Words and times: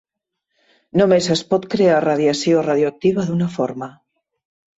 Només 1.01 1.27
es 1.35 1.43
pot 1.51 1.67
crear 1.73 1.99
radiació 2.07 2.65
radioactiva 2.69 3.27
d'una 3.29 3.51
forma. 3.61 3.93